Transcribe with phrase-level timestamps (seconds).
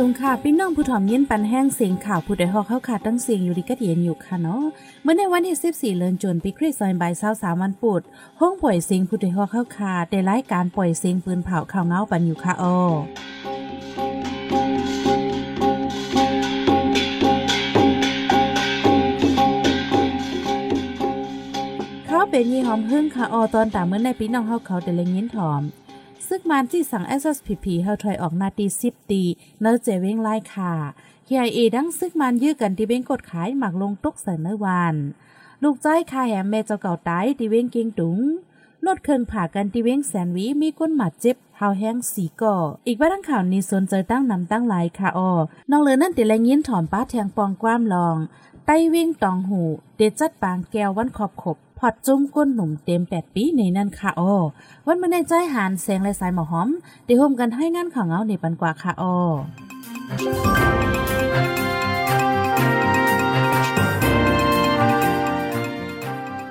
[0.00, 4.62] สูงค่ะพี่น้องผู้ถ่อมยินปันแห้งเสียงข่าวผู้ใดฮอกเข้าขาดตั้งเสียงอยู่ดีก็เย็นอยู่ค่ะเนาะ
[5.02, 5.56] เมื่อในวันที่
[5.94, 8.02] 14เดือนจนปีคริสต์ศักราช23วันปุด
[8.40, 12.76] ห้องปล่อยเสียงผู้ใดฮอกเข้าขาดได้รายการปล่อยเสียงปืนเผาข่าวเงาปันอยู่ค่ะอ้อ
[22.06, 25.62] เขาเป็นยี่หอมพึ่งค่ะออตอนตามเมื่อในพี่น้องเฮาเขาแต่ละยินถอม
[26.28, 29.22] ซึกมันที่สั่ง SSPP เฮาถอยออกนาตี10ตี
[29.60, 30.72] เนอเจเว้งไล่ค่ะ
[31.26, 34.94] เฮียเอดังซึกมันยื้อกันที่เว้งกดขายหมักลงตกใส่เมื่อวาน
[35.62, 38.18] ลูกใจคาแหมแม่เจ้าเก่าตายที่เว้งเก่งตุง
[38.86, 42.56] ลดเครื่องผ่ากันที่เว้งแสนวีมีก้นหมัดเจ็บเฮาแห้งสีก่อ
[42.86, 45.30] อีกว่าทั้งข่าวนี้สนใจตั้งนำตั้งหลายค่ะออ
[45.70, 48.16] น้องเลยนั่นติแลยินถอนป้าแทงปองกว้ามลอง
[48.66, 49.62] ไต้เว้งตองหู
[49.96, 51.56] เดจัดปางแก้ววันขอบขบ
[51.86, 54.34] อดจุ้มก้นหนุ่มเต็มแปดปีในนั่นค่ะอ้อ
[54.86, 56.68] วันมาในใจหานแสงและสายหมอหอม
[57.04, 59.14] เดี๋ยวโฮมกันให้งานข่าวเงาในปันกว่าค่ะอ้อ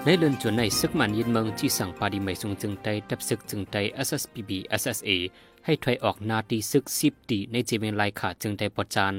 [0.05, 3.75] ในเลือนจวนในซึกมันยินเมืองที่สั่งปาดีไม่ทรงจึงไตดับซึกจึงไต
[4.07, 5.09] SSPB SSA
[5.65, 9.15] ให้ถอยออกนาตีซึกสิบตีในเจเมนไลขาจึงไตปอดจาน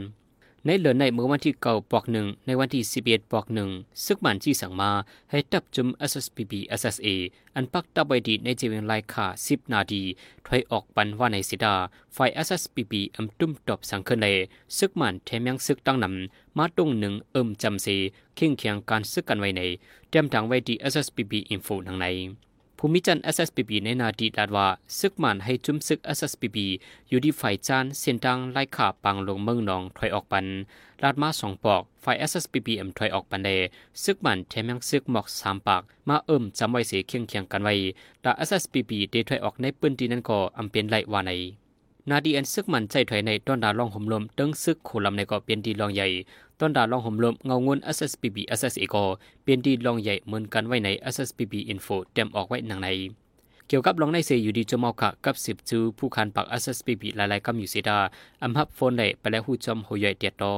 [0.67, 3.71] ในเหลือในเมื่อวันที่เก่าปอกหนึ่งในวันที่สิบเอ็ดปอกหนึ่ง
[4.05, 4.91] ซึกมันที่สั่งมา
[5.31, 7.09] ให้ตับจุม SSPB SSA
[7.55, 10.03] อันปักตับไว้ดีในเจเวนไลค่าสิบนาที
[10.47, 11.75] ถอยออกปันว่าในสิดา
[12.15, 14.35] ไฟ SSPB อำตุ้มตบสังเกตเลย
[14.79, 17.87] ซึกมันแถมยังซึกตั้งนำมาตรงหนึ่งเอิมจำเส
[18.37, 19.63] เข่งเคียงการซึกกันไว้ใน
[20.09, 22.07] เตรียมทางไว้ดี SSPB Info ทางใน
[22.79, 24.67] ภูมิจัน SSPB ในนาดีดาดว่า
[24.99, 26.59] ซึกมันให้จุมซึก SSPB
[27.09, 30.47] อยู่ที่ฝ่ายจานเส้นดังไล่ขาปังลงเมืองนองถอยออกปัน
[31.03, 33.49] ลาดมาสองปอกฝ่าย SSPB เอ็มถอยออกปันเด
[34.03, 37.75] ซึกมันแถมยังซึกหมอกสามปาก มาเอิ่มจำไว้เสียเคียงเคียงกันไว้
[38.23, 41.33] แต่ SSPB ได้ถอยออกในปืนที่นั่นก็อำเป็นไล่ว่าใน
[42.11, 46.07] นาดีอันซึกมันใจถอยในต้นดาลองห่มลมตึงซึกโคลำในก็เป็นดีลองใหญ่
[46.61, 49.05] ต้นดาลองห่มลมเงางวน SSPB SSA ก็
[49.45, 52.89] เป็นดีลองใหญ่เหมือนกันไว้ใน SSPB Info เต็มออกไว้หนังใน
[53.69, 57.99] เกี่ยวกับลองในเซอยู่ดีจมอค่ะกับสิบจูผู้คันปัก SSPB หลายๆกำอยู่เสียดา
[58.43, 60.53] อำฮับโฟนได้ไปแล้วหูจอมหัวใหญ่เตียดตอ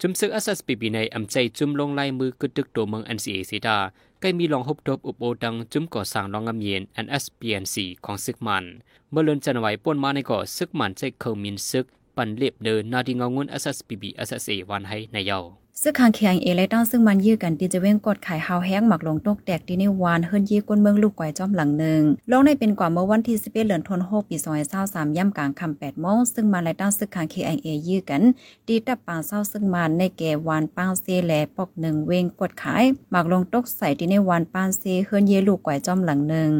[0.00, 3.76] จุมซึก SSPB ในอำใจจุมลงลายมือกึดตึกตัวเมือง NCA เสียดา
[4.22, 8.64] กล้มีลองฮบทบอุบโอดังจุมก่อสร้างลองงำเย็น NSPNC ของซึกมัน
[9.10, 15.40] เมื่อเลือนจันไหวป่นมาในก่อซึกมันใจเคอมินซึก ปันเล็บเดินนาดีเงางุน SSPB SSA วันให้ในเยา
[15.82, 24.36] ซึ่งคางเคียงเอและต้องซึ่งมันยื้อกันที่จะเว้งกดขายฮาวแห้งหมักลงตกแตกที่ในวานเฮิรนยี่ก้นเมืองลูกไก่จอมหลังหนึ่งลงในเป็นกว่าเมื่อวันที่11เดือนธันวาคมปี
[24.76, 28.22] 2023ย่ำกลางค่ำ8โมงซึ่งมาและต้องซึ่งคางเคียงเอยื้อกัน
[28.66, 36.50] ดีตับปางเศร้าซึ่งมันในแก่วานปางเซแลปอกหนึ่งเว้งกดขายหมักลงตกใส่ที่ในวานปางเซเฮิรนเยลูกไก่จอมหลังหนึ่ง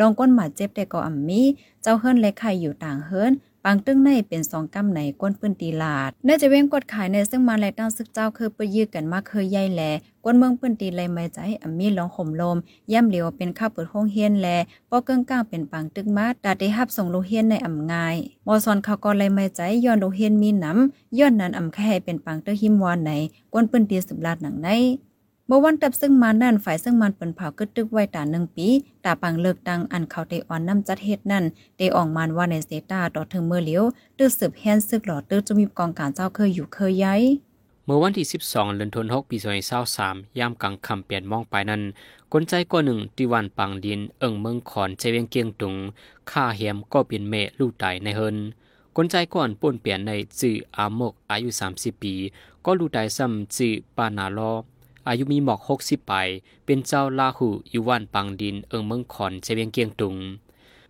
[0.00, 1.42] ลงก้นหมาเจ็บแต่ก็อ่ำมี
[1.82, 3.32] เจ้าเฮิรนและไข่อยู่ต่างเฮิรน
[3.64, 9.82] ปางตึ้งในเป็นสองกำในก้นปืนตีลาดเนื่อจะเว้งกดขายในซึ่งมาแลกตั้งซึกเจ้าคือไปยื้อกันมาเคยใหญ่แล
[10.24, 12.56] ก้นเมืองปืนตีเลยไม่ใจอำมีลองห่มลม
[12.92, 14.48] ย่ำเหลียวเป็นข้าวเปิดห้องเฮียนแล
[14.90, 18.16] ป้อเกิ้งก้างเป็นปางตึกมาดาได้ฮับส่งโลเฮียนในอ่ำง่าย
[18.46, 23.10] มอซอนเขาก็เลยไม่ใจย้อนโลเฮียนมีน้ำย้อนนั้นอ่ำแค่เป็นปางตึกหิมวานไหน
[23.52, 24.68] ก้นปืนตีสุบลาดหนังใน
[25.50, 28.68] เมื่อวันตับซึ่งมานั่นฝ่ายซึ่งมันเป็นเผากึดตึกไว้ตาหนึ่งปี
[29.04, 31.44] ตาปังเลิกตังอันเขาเตอ่อนน้ำจัดเฮ็ดนั่น
[31.76, 33.84] เตออกมันว่าในเซตาต่อถึงเมื่อเลี้ยว
[34.18, 37.22] ตื้อสืบแฮนซึกหลอดตื้อจะมีกองการเจ้าเคยอยู่เคยย้าย
[37.84, 39.36] เมื่อวันที่ 12เดือนธันวาคมปี
[39.86, 41.82] 2023ยามกลางค่ำเปลี่ยนมองไปนั้น
[42.32, 45.74] กลใจก็หนึ่งที่วันปังดินเอิงเมืองขอนใจเวียงเกียงตุง
[46.30, 48.36] ค่าเหียมก็เป็นเมลูกตายในเฮิน
[48.96, 52.14] กลใจก่อนป่นเปลี่ยนในจื่ออามกอายุ 30 ปี
[52.64, 54.52] ก็ลูกตายซ้ำจื่อปานาลอ
[55.08, 56.14] อายุมีหมอกหกสิบไป
[56.66, 60.16] เป็นเจ้าลาหูอยู่ว่านปังดินเอิงเมืองขอนเชเวียงเกียงตุง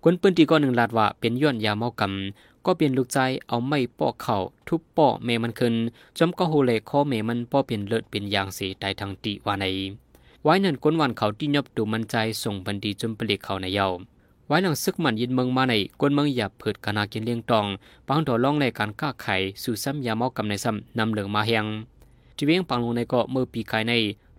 [0.04, 3.18] คนปืนตีก้อนหนึ่งลาดว่าเป็นย้อนยาเมากำก็เป็นลูกใจ
[3.48, 4.36] เอาไม้ปอกเข่า
[4.68, 5.74] ทุบปอเมมันขึ้น
[6.18, 9.64] จอมก็โหเลข้อเมมันป้อเป็นเลิศเป็นยางเสียตายทางติว่าใน
[10.44, 13.86] ไว้นั่นก้นวันเขาที่ยบดูมันใจส่งบันดีจมปลิกเขาในเยา
[14.46, 17.66] ไว้หลังซึกมันยินเมืองมาในก้นเมืองหยาบเผิดกนากินเลี้ยงตอง
[18.08, 21.66] ปังดอล่องในการก้าไข่สู่ซ้ำยาเมากำในซ้ำนำเหลืองมาเฮียง
[22.42, 23.92] จีเวียงปังลงในเกาะเมื่อปีกายใน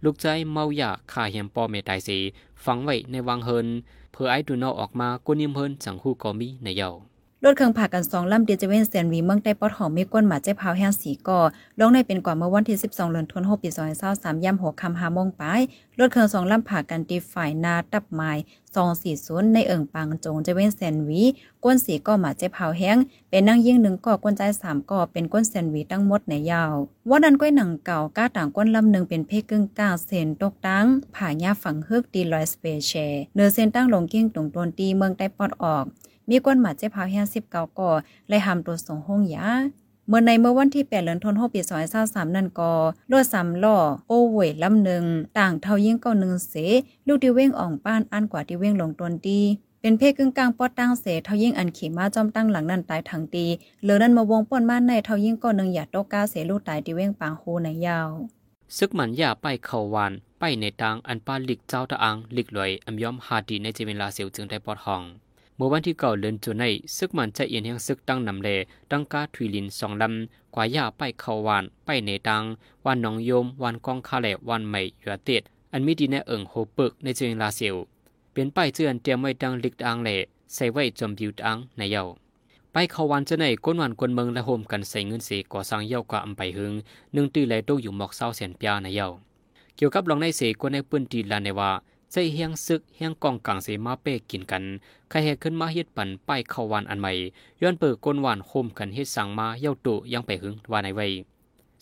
[0.03, 2.17] ลูกใจเมาอยากข่าเหียมปอเมตายสี
[2.65, 3.67] ฝังไว้ในวังเฮิน
[4.11, 6.89] เพื่อไอ้ดูนอออกมากุนิมเฮินสังหูกอมีในเยา
[7.45, 11.39] รถเครื่องผ่ากันสองลำเดียจะเว้นเซนวีเมืองใต้ปอดหอมมีก้นหมาเจ้าพาวแห้งสีก่อ
[11.79, 13.69] ลงในเป็นกว่าเมื่อวันที่ 12เดือนธันวาคมปี
[14.07, 15.41] 2023ย่ำหัวคำหาโมงป
[15.99, 18.31] รถเครื่องสองลำผ่ากันตีฝ่ายนาตับไม้
[18.93, 21.23] 240ในเอิงปังจงจะเว้นเซนวี
[21.63, 22.97] ก้นสีก่อหมาเจ้าพาวแห้ง
[23.29, 26.75] เป็นนั่งยิ่งหนึ่งก่อก้นใจ3ก่อเป็นก้นเซนวีตั้งหมดในยาว
[27.09, 30.85] ว่านั้นก้อยหนังเก่าก้าต่างก้นลำหนึ่งเป็นเพกึ่งก้าเซนตกตั้ง
[31.15, 32.91] ผ่าหญ้าฝังเฮึกดีลอยสเปเช
[33.35, 35.85] เนื้อเซนตั้งลงกิ้งตรงตนตีเมืองใต้ปอดออก
[36.31, 37.91] มีก้นหมาเจ็บพาแห้งสิบเก้าก่อ
[38.29, 39.47] เลยหำตัวส่งห้องยา
[40.07, 41.61] เมื่อในเมื่อวันที่ 8 เดือนธันวาคมปี
[41.97, 42.71] 2023นั่นก็
[43.11, 45.03] รถ3ล้อโอเวยลำหนึ่ง
[45.37, 46.53] ต่างเท่ายิ่งก็หนึ่งเส
[47.07, 49.41] ลูกที่เว้งอ่องป้านอันกว่าที่เว้งลงตนดี
[49.81, 53.45] เป็นเพศกึ่งกลางปอดตั้งเสเท่ายิ่งอันขี่ม้าจอมตั้งหลังนั่นตายทั้งตี
[53.81, 58.09] เหลือนั้นมาวงป่นมานในเท่ายิ่งก็หนึ่งอย่าโตก้าเสลูกตายที่เว้งปางโฮในยาว
[58.77, 65.03] ซึกมันยาไปเขาวานไปในทางอันป้าลิกเจ้าตะอังลิกลอยอำยอมหาดีในเจเวลาเสียวจึงได้ปอดห้อง
[65.55, 66.65] เมื่อวันที่เก่าเลือนจุใน
[66.97, 68.49] ซึกมันจะเอียนแห่งซึกตั้งนำเล
[68.91, 72.43] ตั้งกาทุยลินสองลำกว่าย่าไปเขาวานไปในทาง
[72.85, 77.75] วันหนองโยมวันกองคาแหลวันใหม่ยัวเต็ดอันมีดีในเอิงโฮปึกในเจเวลาเสียว
[78.33, 80.09] เป็นป้ายเจือนเตรียมไว้ดังลิกอังเล
[80.53, 82.03] ใส่ไว้จอมบิวอังในเยา
[82.71, 86.73] ไปเขาวันจะในก้นวันกวนเมืองและโฮมกันใส่เงินเสีก่อสร้างเย่ากว่าอำไปหึง
[87.13, 89.07] หนึ่งตื้อไหลตกอยู่หมอกเศร้าเสียนปียในเยา
[89.75, 91.71] เกี่ยวกับลองในเสกวนในปืนตีลานในว่า
[92.11, 94.63] ใจเฮียงซึกเฮียงกองกลางเสมาเป้กินกัน
[95.09, 97.11] ใครเหขึ้นมาเฮ็ดปั่นป้ายเข้าวันอันใหม่
[97.61, 101.07] ย้อนเปิดก้นหวันโฮมกันเฮ็ดสั่งมาเย่าตุยังไปหึงว่าในไว้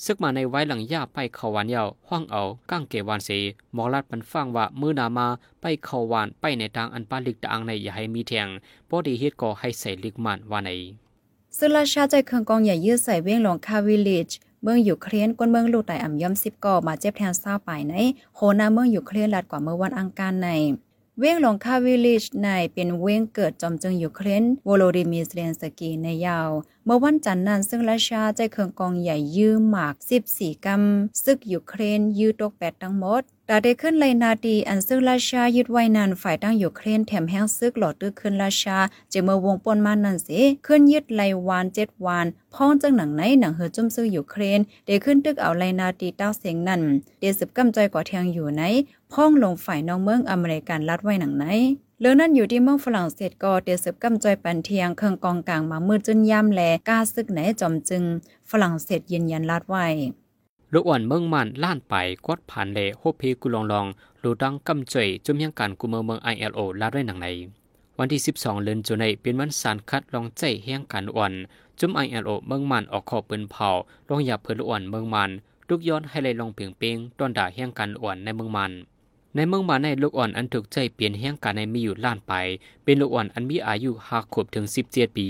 [0.05, 2.41] ซึกมาในไว้หลังย่าไปเข้าวันเย่าห้องเอา
[2.71, 3.29] ก้างเกวันเส
[3.73, 5.27] หมอลัดปันฟังว่ามือนามา
[5.61, 8.47] ไปเข้าวันไปในทางอันปาลิกตางในอย่าให้มีแทง
[8.89, 10.69] พอดีเฮ็ดก็ให้ใส่ลิกมันว่าใน
[11.57, 14.29] ซึ่งราชาใจเครื่องกองใหญ่ยืดใส่เว้งหลงคาวิลเลจ
[14.63, 17.93] เมืองอยู่เครียนกวนเมืองลูกไตอ่ำย่อมสิบก่อมาเจ็บแทนเศร้าไปใน
[18.35, 20.49] โคนาเมืองอยู่เครียนลัดกว่าเมื่อวันอังคารใน
[21.19, 26.49] เว้งหลงคาวิลิชในเป็นเว้งเกิดจอมจึงอยู่เครนโวโลดิมีเซเลนสกีในยาว
[26.91, 29.95] มื่อวันจันทร์นั้นซึ่งราชาใจเครื่องกองใหญ่ยื้อหมาก
[30.29, 38.77] 14กำซึกอยู่เครนยื้อตกแปดทั้งหมดตาได้ขึ้นไลยนาดีอันซึ่งราชายึดไว้นานฝ่ายตั้งอยู่เครนแถมแห้งซึกหลอดตื้อขึ้นราชา
[39.09, 46.81] เจเมื่อวงปนมานั่นสิขึ้นยึดไลวานเจ็ดวานพ้องจังหนังไหนหนังเฮอจุ่มซื้ออยู่เครนเดขึ้นตึกเอาไลนาดีเต้าเสียงนั่น
[47.19, 48.61] เดสืบกำจอยกว่าเทียงอยู่ไหน
[49.11, 51.45] พ้องลงฝ่ายน้องเมืองอเมริกันลัดไว้หนังไหน
[52.01, 58.03] เรื่องนั้นอยู่ที่เมืองฝรั่งเศสก็เดสืบกำจอยปันเทียงเครื่องกองกลางมามืดจนย่ำแลกล้าซึกไหนจอมจึง
[58.49, 59.85] ฝรั่งเศสยืนยันลัดไว้
[60.73, 63.85] ลูกอ่อนเมืองมันล้านไปกวดผ่านเลโฮเพกุลองลอง
[64.23, 67.27] ลูดังกำจอยจุมยังการกุเมืองเมือง ILO ลาด้วยหนังใน
[67.97, 71.33] วันที่ 12 เดือนจุนเป็นวันสารคัดลองใจแห่งการอ่อน
[71.79, 73.69] จุม ILO เมืองมันออกขอบปืนเผา
[74.09, 75.29] ลองหยาเพื่อลูกอ่อนเมืองมัน
[75.69, 78.73] ลูกย้อนให้เลยลองเปียงเปียงต้นด่าแห่งการอ่อนในเมืองมัน
[79.35, 82.33] ในเมืองมันในลูกอ่อนอันถูกใจเปลี่ยนแห่งการในมีอยู่ล้านไป
[82.83, 85.27] เป็นลูกอ่อนอันมีอายุหากขวบถึงสิบเจ็ดปี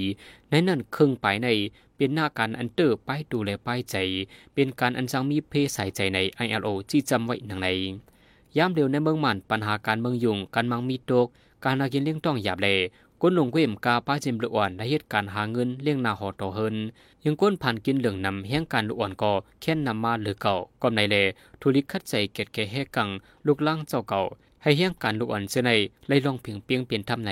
[0.50, 1.48] ในนั้นครึ่งไปใน
[1.96, 3.96] เป็นหน้าการอันเตอร์ป้ายดูแลป้ายใจ
[4.54, 7.68] เป็นการอันจังมีเพศใส่ใจใน ILO ที่จำไว้หนังใน
[8.58, 11.28] ยามเร็วในเมืองมันปัญหาการเมืองยุ่งการมังมีตก
[11.64, 12.68] การนากินเลี้ยงต้องหยาบเล
[13.22, 16.76] ก้นลงเว้มกาป้าจิมลอ่อนในเหตุการหาเงินเลี้ยงนาหอต่อเฮิน
[17.26, 19.32] ยังก้นผ่านกินเหลืองนำแห่งการลอ่อนก็
[19.62, 21.16] แค่นนำมาหรือเก่าก็ในเล
[21.62, 23.10] ทุลิกคัดใจเกตแก่แหกัง
[23.48, 24.22] ลูกล่างเจ้าเก่า
[24.64, 25.72] ให้แห่งการลอ่อนเสใน
[26.08, 27.32] ไล่ลองเพียงเปียงเปลี่ยนทำใน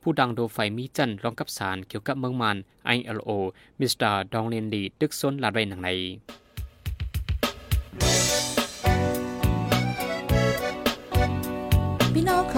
[0.00, 2.56] ผู้ดังโดไฟมีจันรองกับสารเกี่ยวกับเมืองมัน
[2.96, 3.30] ILO
[3.78, 5.88] มิสเตอร์ดองเลนลีดึกซนลาดไว้หนังใน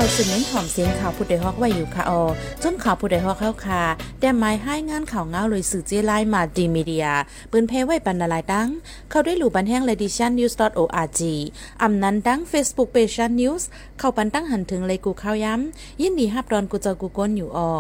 [0.01, 2.23] เขาสืบเน้นหอมเสียงข่าวผู้ใดฮอกไว้อยู่ค่ะออ
[2.63, 3.83] จนข่าวผู้ใดฮอกเข้าค่ะ
[4.21, 7.07] แต่หมายให้งานข่าวเงาเลยสื่อเจไลมาดีมีเดีย
[7.51, 8.69] ปืนเพไว้ปันนาลายดัง
[9.11, 11.21] เขาได้หลู่บันแห้ง l e d i t i o n news org
[11.83, 13.63] อำนั้นดัง Facebook page news
[13.99, 17.71] เข้าปันตั้งหันถึงเลยกูข้าวย้ำยินดีฮับดอนกูเจอกูก้นอยู่ออ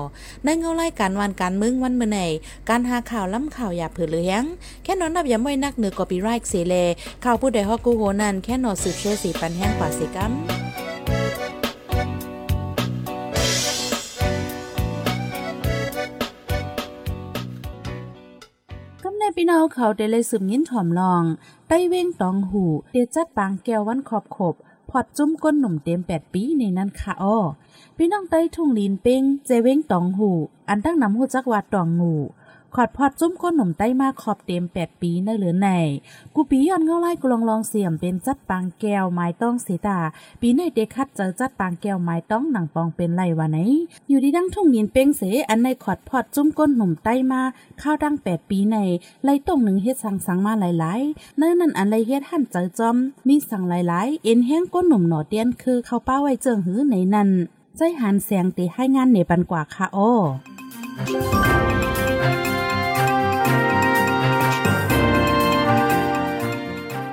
[0.44, 2.21] ในเงาไล่การวันการมึงวันเมื่อไหน
[2.68, 4.42] การหาข่าวล้ำข่าวอย่าเผือเลี้ยง
[4.85, 6.75] แค่นอนนับอย้ำไว้นักเหนือกอปีไรค์เสเล
[7.25, 10.35] ข่าวผู้ใดฮอกกูโหนั่นแค่นอสืบเชื่อสีปันแห้งกว่าสิกัม
[19.37, 21.25] พี่น้องเขาได้เลยสืบยิ้นถ่อมลอง
[21.68, 24.54] ใต้เว้งตองหูเดจัดปางแก้ววันขอบขบ
[24.90, 27.37] พอดจุ้มก้นหนุ่มเต็มแปดปีในนั้นค่ะอ้อ
[27.96, 30.30] พี่น้องใต้ทุ่งลีนเป้งเจเว้งตองหู
[30.68, 32.14] อันตั้งนำหูจักวาดตองงู
[32.75, 35.69] ขอดพอดจุ้มก้นหนุ่มใต้มาขอบเต็มแปดปีในเหลือใน
[36.35, 39.99] กูปีย้อนเงาไล่กูลองลองเสียมเป็นจัดปางแก้วไม้ต้องเสีตา
[40.41, 43.59] ปีในเด็กคัดเจอจัดปางแก้วไม้ต้องหนังปองเป็นไรวะไหน
[44.09, 47.41] อยู่ดีดังทุ่งลีนเป้งเสอันในขอดพอดจุ้มก้นหนุ่มใต้มา
[47.81, 48.77] ข้าวดังแปดปีใน
[49.25, 52.97] ไล่ต้งหนึ่งเฮ็ดสังสังมาหลายๆเนื่อนั่นอันไรเฮ็ดหั่นเจอจอม
[53.29, 57.31] มีสั่งหลายๆ เอ็นแห้งก้นหนุ่มหนอเตียนคือเขาป้าไว้เจิงหื้อในนั้น
[57.77, 60.11] ใจหันแสงตีให้งานในปันกว่าค่ะอ้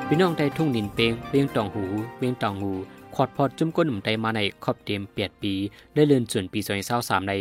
[0.09, 1.83] พี่น้องได้ทุ่งดินเปงเวียงตองหู
[2.17, 2.71] เวียงตองหู
[3.15, 5.53] ขอดพอดจุ้มก้นหนุ่มไตมาในขอบเต็มเปียดปี
[5.93, 7.33] ได้เลื่อนส่วนปีสองเศร้าสามใน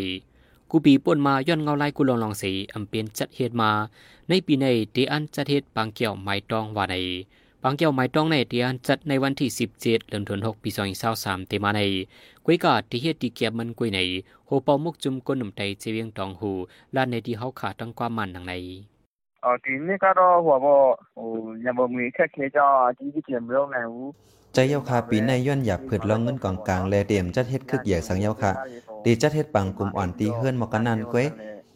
[0.71, 3.71] กูปีป่นมาย้อนเงาไล่กูลองลองสีอำเปียนจัดเหตุมา
[4.29, 6.97] ในปีในเดีอันจัดเหตุปางเกี่ยวไม้ตองว่าใน
[7.63, 11.81] ปางเกี่ยวไม้ตองในเดีอันจัดในวันที่17เจ็ดเดือนธันวาคมปีสองเศร้าสามเตมาใน
[12.45, 14.01] กุยกาที่เหตุที่เกียบมันกุยใน
[14.47, 16.51] โฮเปามุกจุ้มก้นหนุ่มไตเจเวียงตองหู
[16.95, 18.55] ลานในที่เฮาขาดตั้งความมันทางใน
[19.66, 20.82] ဒီနေ့ကတော့ဟိုဘော
[21.16, 21.30] ဟို
[21.64, 24.12] ညမမွေခက်ခဲကြောင်းအကြီးကြီးပြင်မလုပ်နိုင်ဘူး
[24.54, 28.52] ใจเยาคาปีในย้อนอยากผืดลองเงินกองกลางแลเดียมจัดเฮ็ดคึกใหญ่สังเยาคา
[29.06, 31.26] ดีจัดเฮ็ดปังกลุ่มอ่อนตีเฮือนมอกันนันก้วย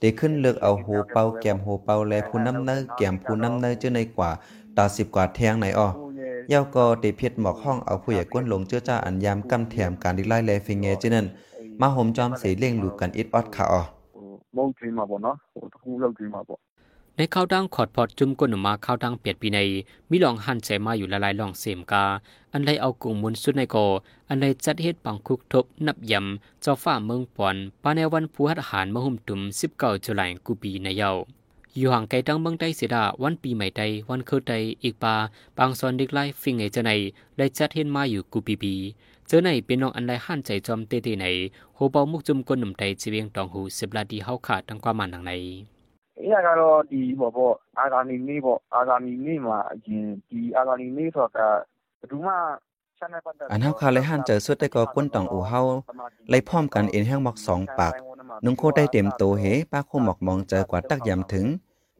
[0.01, 4.29] ดีขึ้นเลือกเอาโหเป่าแกมโหเป่าแลผู้น้ำเนอแกมผู้น้ำเนอเจอในกว่า
[4.77, 5.87] ตาสิบกว่าแทงไหนอ้อ
[6.49, 11.25] เยาก็ตีเพียดหมอกห้องเอาผู้ใหญ่ก้นลงเจื้อจ้าอันยามกำแถมการดีไล่แลฟิงเงเจนั่น
[11.81, 13.81] มาห่มจอมสีเล่งลูกกันอิดออดค่ะอ้อ
[14.13, 16.59] ဟိုမုတ်ကျွေးမှာပေါ့နော်ဟိုတစ်ခုလောက်ကျွေးမှာပေါ့
[17.16, 19.58] ในข้าวดังขอดพอดจุ่มก้นมาข้าวดังเปียดปีใน
[20.10, 22.04] มีลองหันใจมาอยู่ละลายลองเสมกา
[22.52, 23.86] อันไรเอากุ่งมุนสุดในกอ
[24.28, 31.10] อันไรจัดเฮ็ดปังคุกทบนับยำเจ้าฟ้าเมืองปอนปาในวันผู้หัดหารมหุ่มตุ่มสิบเก้าจุลายกูปีในเยา
[31.76, 35.14] อยู่ห่างไกลดังเมืองใดเสียดาวันปีใหม่ใดวันคือใดอีกปา
[35.58, 36.90] บางซอนเด็กไล่ฟิงไงจะใน
[37.36, 38.74] ได้จัดเฮ็ดมาอยู่กูปีปี
[39.26, 41.26] เจอในเป็นน้องอันไรหันใจจอมเตเตไหน
[41.74, 45.32] โหเบามุกจุมก้นหนุ่มใดจีเวียงตองหูสิบลาดีเฮาขาดทั้งความมันทางใน
[46.19, 51.47] အဲ့ဒါကတော့ဒီဟိုပေါ့အာဂါနီနေ့ပေါ့အာဂါနီနေ့မှာအရင်ဒီအာဂါနီနေ့ဆိုတာ
[51.99, 52.33] ဘယ်သူမှ
[52.97, 55.61] ချန်နယ်ပတ်သက် อันเฮาคาเลยหันเจอสุดได้ก็ก้นตองอูเฮา
[56.29, 57.93] ไล่พร้อมกันเอ็นแห้งหมอกสองปาก
[58.45, 61.45] นุงโคได้เต็มโตเหป้าโคหมอกมองเจอกว่าตักยำถึง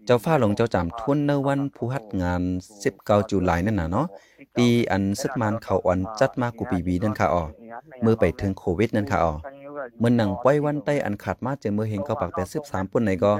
[0.06, 2.42] เจ้าฟ้าหลงเจ้าจำทุนในวันผู้ฮัดงาน
[2.86, 4.08] 19จุลายนั่นน่ะเนาะ
[4.56, 7.44] ปีอันซึกมันเขาอ่อนจัดมากูปีบีนั่นค่ะอ๋อ
[8.06, 9.34] มือไปถึงโควิดนั่นค่ะอ๋อ
[10.03, 13.33] มื่อหนังป้อยวันใต้อันขาดมาเจอเมื่อเห็นเขาปากแต่สิบสามปุ่นในก็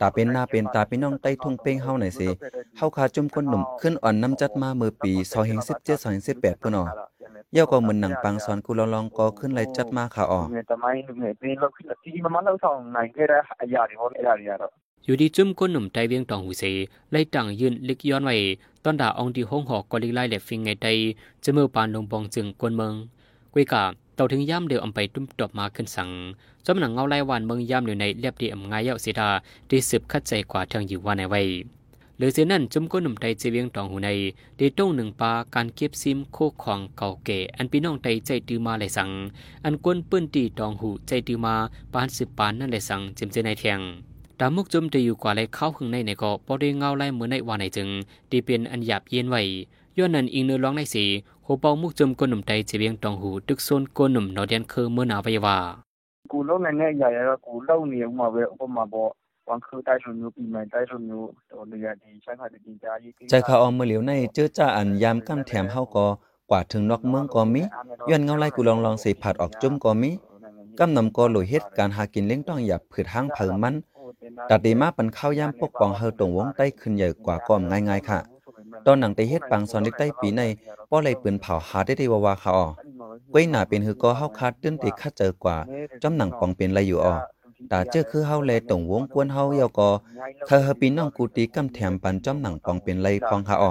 [0.00, 2.28] ตาเป็นหน้าเป็นตาเป็นน้องใต้ทุ่งเป้งเฮาไหนสิ
[2.76, 6.84] เฮาขาจุ่มคนหนุ่มขึ้นอ่อนน้ำจัดมาเมื่อปีสองเห็นสิบเจ็ดสองเห็นสิบแปดพุ่นอ๋อ
[7.56, 10.40] ย้าก็เหมือนหนังปังสอนกูลองลองก็ขึ้นไรจัดมาค่ะอ๋อ
[15.06, 16.64] อยู่ดีจุ่มคนหนุ่มใจเวียงตองหูเส
[17.12, 18.36] ไล่ต่างยืนลึกย้อนไว้
[18.84, 20.86] ตอนด่าองดีห้องหอกก็ลิไล่แหลฟิงไงใจ
[21.42, 22.92] จะเมื่อปานลงบองจึงกวนเมือง
[23.52, 26.10] กุยกา เต่าถึงย่ำเดียวอำไปตุ้มตบมาขึ้นสัง
[26.64, 29.28] จอมหนังเงาไล่วานเมืองย่ำอยู่ในเรียบดีอำงายเยาเสียดา
[29.70, 31.42] ดีสืบคัดใจกว่าทางอยู่ว่าในไว้
[32.18, 34.08] หรือเสียนั่นจุ่มก้นหนุ่มใจเจวียงตองหูใน
[34.58, 39.10] ดีต้งหนึ่งปาการเก็บซิมโคของเก่าเก๋อันพี่น้องใจใจตือมาเลยสัง
[39.64, 41.54] อันกวนปื้นตีตองหูใจตือมา
[41.92, 43.80] ปานสิบปานนั่นเลยสังเจมเจในเทียง
[44.38, 47.88] ตามุกจุมจะอยู่กว่าไรเข้าหึงในในก็ปอด้เงาไล่เหมือนในวานในจึง
[48.30, 49.42] ดีเป็นอันหยาบเย็นไว้
[49.98, 51.04] ย้อนนั้นอิงเนื้อร้องในสี
[51.46, 55.56] โหเปามุกจมก้นหนุ่มไตเจียงตองหูตึกโซนก้นหนุ่มนอเดียนคือเมื่อนาไปว่า
[56.32, 59.04] กูเล่าในแง่ใหญ่แล้วกูเล่าเหนียวมาเวอปรมาบอ
[59.48, 61.18] วังคือใต้ชนยูปีใหม่ใต้ชนยู
[61.50, 62.92] ตัวเรือดีใช้ขาดดีจ้า
[63.30, 66.06] ใจขาออมเมื่อเหลียวในเจอจ้าอันยามก้มแถมเฮากอ
[66.50, 67.62] กว่าถึงนอกเมืองกอมิ
[68.10, 70.10] ย้อนเงาไล่กูลองลองสีผัดออกจุ่มกอมิ
[70.78, 73.74] กั้ำนำก็หลุยเฮ็ดการหากินเลี้ยงต้องหย่บผืดห้างเผิงมัน
[74.50, 78.33] ตัดดีมาปันข้าวยามปกป้องเฮาตรงวงใต้ขึ้นใหญ่กว่าก้อมง่ายๆค่ะ
[78.86, 80.42] ตอนหนังได้เฮ็ดปังสอนเด็กใต้ปีใน
[80.90, 82.66] ป้อเลยปืนเผาหาได้ได้ว่าเขาอ๋อ
[83.32, 85.56] ก้อยหนาเป็นหือก็เฮาคาดตื้นติคัดเจอกว่า
[86.02, 87.14] จ้อมหนังปองเป็นไรอยู่อ๋อ
[87.70, 89.90] ตาเจ้าคือเฮาแลตรงวงกวนเฮาเยาก็
[90.46, 93.70] เธอฮปีน้องกูตีกำแถมปันจ้อมหนังปองเป็นไรพองค่ะอ๋อ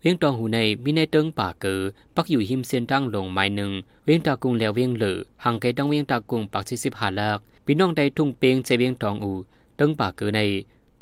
[0.00, 1.80] เวียงตองหูในมีในเติงป่าเกอ
[2.14, 3.72] ปักอยู่หิมเซียนตั้งลงไม้หนึ่ง
[4.04, 9.32] เวียงตากุงแล้วเวียงเหลือห่างไกลดังเวียงตากุงปักสิสิบหาลักพี่น้องใดทุ่งเปียงใจเวียงตองอู
[9.78, 10.40] ติงป่าเกอใน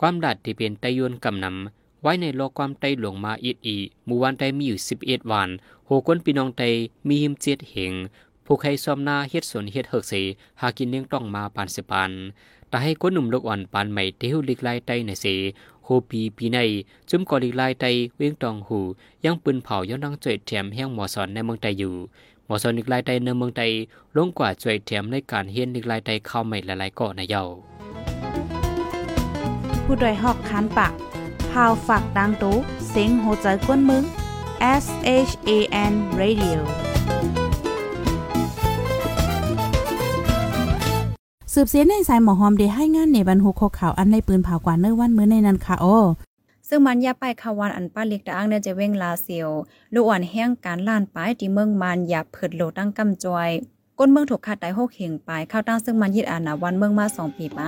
[0.00, 5.48] ความดัดที่เป็นไตยวนกำนำไว้ในโลกความไตหลวงมาอีดอีหมู่วันไตมีอยู่สิบเอ็ดวัน
[5.86, 6.62] โหก้นพี่น้องไต
[7.08, 7.92] มีหิมเจ็ดเหง
[8.46, 10.14] ผู้ใครซ้อมหน้าเฮ็ดสวนเฮ็ดเฮกเส
[10.60, 12.10] หากินเลี้ยงต้องมาปานสิปาน
[12.68, 15.26] แต่ให้ก้นหนุ่มลูกอ่อนปานใหม่เที่ยวลิกไล่ไตในเส
[15.84, 16.58] โฮปีปีใน
[17.10, 17.84] จุ่มกอลิกไล่ไต
[18.16, 18.80] เวียงตองหู
[19.24, 21.94] ยังปืนเผาย้อนนังจ่วยแถมแห้งหมอสอนในเมืองไตอยู่
[22.46, 23.62] หมอสอนลิกไล่ไตในเมืองไต
[24.16, 27.42] ลงกว่าจ่วยแถมในการเฮียนลิกไล่ไตเข้าใหม่หลายๆเกาะในเยา
[29.84, 30.92] ผู้ดยหอกคันปาก
[31.50, 32.56] พาวฝากดังตู้
[32.88, 34.04] เซ็งโหใจกวนมึง
[34.82, 34.84] S
[35.28, 35.50] H A
[35.90, 36.58] N Radio
[41.52, 45.96] สืบเสียในสายหมอหอมได้ให้งานในบรรหุโคข่าวอันในปืนเผากว่าเนื้อวันมื้อในนั้นค่ะโอ้
[46.68, 49.50] ซึ่งมันยาไปขวันอันป้าเล็กตะอ้างเนี่ยจะเว้งลาเซียว
[49.94, 53.50] ลูกอ่อนแห้งการล้านปลายที่เมืองมันยาเผิดโลตั้งกำจอย
[53.98, 57.60] ก้นเมืองถูกขาดไตหกเหงปลายเข้าตั้งซึ่งมันยึดอาณาวันเมืองมาสองปีไป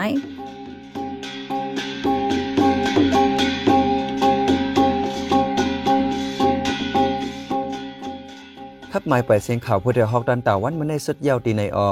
[8.96, 11.90] ทับหมายไปเสียงข่าวผู้เดียวฮอกดันตาวันมันในสุดยาวตีในออ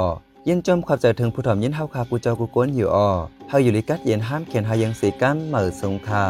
[0.49, 3.09] ยังจมความใจถึงผู้ถ่อมยินเฮาคาผู้เจ้ากูก้นอยู่ออ
[3.49, 6.25] เฮาอยู่ลิกัดเย็นห้ามเขียนหายังสีกันเหมือสงคา